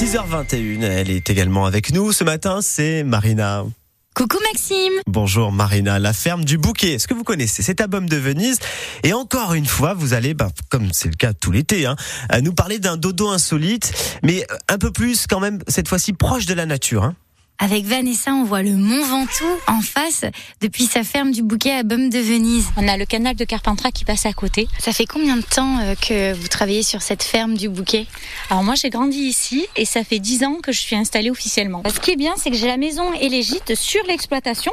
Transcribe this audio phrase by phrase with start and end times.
[0.00, 3.66] 6h21, elle est également avec nous ce matin, c'est Marina.
[4.14, 6.94] Coucou Maxime Bonjour Marina, la ferme du bouquet.
[6.94, 8.60] Est-ce que vous connaissez cet album de Venise?
[9.02, 11.96] Et encore une fois, vous allez, bah, comme c'est le cas tout l'été, hein,
[12.42, 13.92] nous parler d'un dodo insolite,
[14.22, 17.04] mais un peu plus quand même, cette fois-ci proche de la nature.
[17.04, 17.14] Hein.
[17.62, 20.24] Avec Vanessa, on voit le Mont Ventoux en face
[20.62, 22.70] depuis sa ferme du bouquet à Baume de Venise.
[22.78, 24.66] On a le canal de Carpentras qui passe à côté.
[24.78, 28.06] Ça fait combien de temps euh, que vous travaillez sur cette ferme du bouquet?
[28.48, 31.82] Alors moi j'ai grandi ici et ça fait 10 ans que je suis installée officiellement.
[31.86, 34.72] Ce qui est bien c'est que j'ai la maison et les gîtes sur l'exploitation.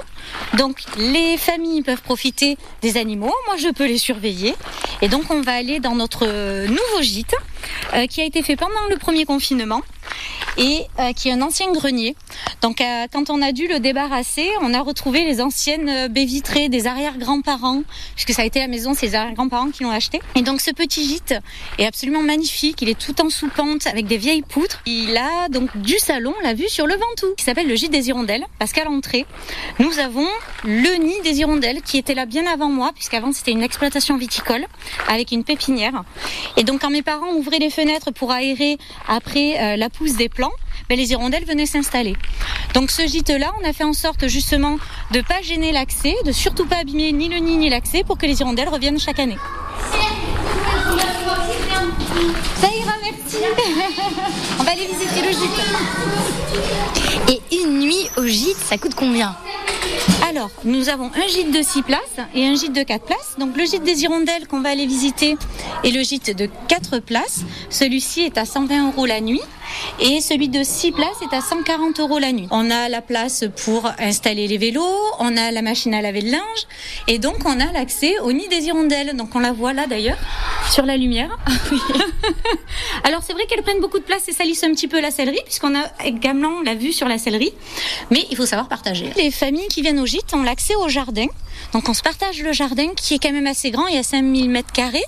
[0.58, 4.56] Donc les familles peuvent profiter des animaux, moi je peux les surveiller.
[5.02, 6.26] Et donc on va aller dans notre
[6.68, 7.36] nouveau gîte
[7.96, 9.82] euh, qui a été fait pendant le premier confinement
[10.58, 12.16] et euh, qui est un ancien grenier.
[12.62, 16.26] Donc euh, quand on a dû le débarrasser, on a retrouvé les anciennes euh, baies
[16.26, 17.84] vitrées des arrière-grands-parents,
[18.16, 20.20] puisque ça a été la maison, c'est les arrière-grands-parents qui l'ont acheté.
[20.36, 21.36] Et donc ce petit gîte
[21.78, 24.82] est absolument magnifique, il est tout en sous-pente avec des vieilles poutres.
[24.86, 28.10] Il a donc du salon la vue sur le Ventoux, qui s'appelle le gîte des
[28.10, 29.26] hirondelles, parce qu'à l'entrée,
[29.80, 30.28] nous avons
[30.64, 34.66] le nid des hirondelles qui était là bien avant moi, puisqu'avant c'était une exploitation viticole
[35.08, 36.04] avec une pépinière.
[36.58, 40.52] Et donc quand mes parents ouvraient les fenêtres pour aérer après la pousse des plants,
[40.96, 42.16] les hirondelles venaient s'installer.
[42.74, 44.78] Donc ce gîte-là, on a fait en sorte justement
[45.12, 48.26] de pas gêner l'accès, de surtout pas abîmer ni le nid ni l'accès pour que
[48.26, 49.38] les hirondelles reviennent chaque année.
[52.60, 53.38] Ça ira, merci.
[54.60, 55.62] on va aller visiter le gîte.
[57.30, 59.36] Et une nuit au gîte, ça coûte combien?
[60.26, 62.02] Alors, nous avons un gîte de 6 places
[62.34, 63.36] et un gîte de 4 places.
[63.38, 65.36] Donc le gîte des hirondelles qu'on va aller visiter
[65.84, 67.42] est le gîte de 4 places.
[67.70, 69.42] Celui-ci est à 120 euros la nuit
[70.00, 72.48] et celui de 6 places est à 140 euros la nuit.
[72.52, 74.84] On a la place pour installer les vélos,
[75.20, 76.68] on a la machine à laver le linge
[77.08, 79.16] et donc on a l'accès au nid des hirondelles.
[79.16, 80.18] Donc on la voit là d'ailleurs
[80.72, 81.38] sur la lumière.
[83.04, 85.42] Alors c'est vrai qu'elles prennent beaucoup de place et salissent un petit peu la sellerie
[85.46, 87.54] puisqu'on a également la vue sur la sellerie,
[88.12, 89.12] mais il faut savoir partager.
[89.16, 91.28] Les familles qui viennent au gîte ont l'accès au jardin.
[91.74, 94.04] Donc on se partage le jardin qui est quand même assez grand, il y a
[94.04, 95.04] 5000 mètres carrés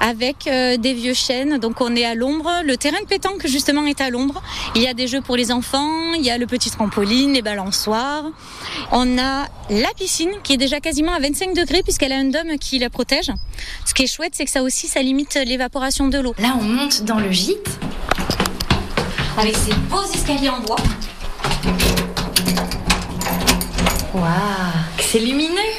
[0.00, 1.58] avec euh, des vieux chênes.
[1.58, 2.50] Donc on est à l'ombre.
[2.64, 4.42] Le terrain de pétanque justement est à l'ombre.
[4.74, 7.42] Il y a des jeux pour les enfants, il y a le petit trampoline, les
[7.42, 8.24] balançoires.
[8.90, 12.58] On a la piscine qui est déjà quasiment à 25 degrés puisqu'elle a un dôme
[12.58, 13.30] qui la protège.
[13.84, 16.34] Ce qui est chouette, c'est que ça aussi, ça limite l'évaporation de l'eau.
[16.38, 17.78] Là, on monte dans le gîte
[19.38, 20.76] avec ces beaux escaliers en bois.
[24.20, 25.72] Waouh, c'est lumineux.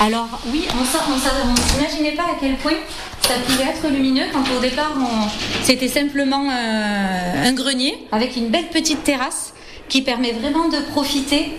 [0.00, 0.84] Alors oui, on
[1.72, 2.72] s'imaginait pas à quel point
[3.22, 4.92] ça pouvait être lumineux quand au départ
[5.62, 9.52] c'était simplement euh, un grenier avec une belle petite terrasse
[9.88, 11.52] qui permet vraiment de profiter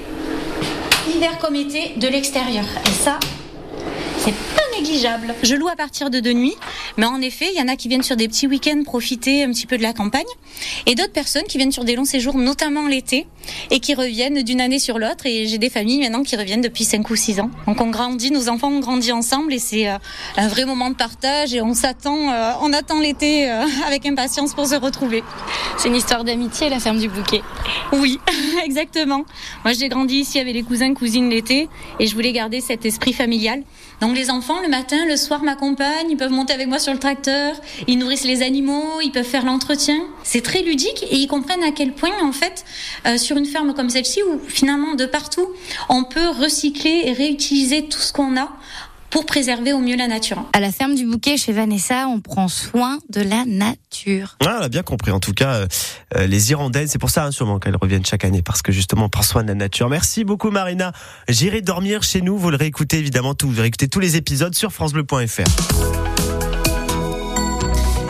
[1.13, 2.65] hiver comme été de l'extérieur.
[2.85, 3.19] Et ça,
[4.19, 4.33] c'est
[4.79, 5.33] négligeable.
[5.43, 6.55] Je loue à partir de deux nuits,
[6.97, 9.51] mais en effet, il y en a qui viennent sur des petits week-ends profiter un
[9.51, 10.23] petit peu de la campagne,
[10.85, 13.27] et d'autres personnes qui viennent sur des longs séjours, notamment l'été,
[13.71, 15.25] et qui reviennent d'une année sur l'autre.
[15.25, 17.49] Et j'ai des familles maintenant qui reviennent depuis 5 ou 6 ans.
[17.67, 19.97] Donc on grandit, nos enfants ont grandi ensemble, et c'est euh,
[20.37, 24.53] un vrai moment de partage, et on s'attend, euh, on attend l'été euh, avec impatience
[24.53, 25.23] pour se retrouver.
[25.77, 27.41] C'est une histoire d'amitié, la ferme du bouquet.
[27.93, 28.19] Oui,
[28.63, 29.25] exactement.
[29.63, 31.67] Moi, j'ai grandi ici avec les cousins, cousines l'été,
[31.99, 33.63] et je voulais garder cet esprit familial.
[34.01, 36.99] Donc les enfants, le matin, le soir m'accompagnent, ils peuvent monter avec moi sur le
[36.99, 37.55] tracteur,
[37.87, 39.99] ils nourrissent les animaux, ils peuvent faire l'entretien.
[40.23, 42.63] C'est très ludique et ils comprennent à quel point, en fait,
[43.07, 45.47] euh, sur une ferme comme celle-ci, où finalement de partout,
[45.89, 48.49] on peut recycler et réutiliser tout ce qu'on a
[49.09, 50.43] pour préserver au mieux la nature.
[50.53, 54.37] À la ferme du bouquet chez Vanessa, on prend soin de la nature.
[54.45, 55.11] Ah, on a bien compris.
[55.11, 55.67] En tout cas, euh,
[56.15, 59.05] euh, les hirondelles, c'est pour ça hein, sûrement qu'elles reviennent chaque année parce que justement
[59.05, 59.89] on prend soin de la nature.
[59.89, 60.91] Merci beaucoup Marina.
[61.27, 62.37] J'irai dormir chez nous.
[62.37, 63.49] Vous le réécoutez évidemment tout.
[63.49, 66.48] Vous réécoutez tous les épisodes sur francebleu.fr.